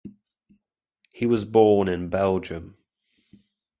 [1.13, 2.75] He was born in Belgium.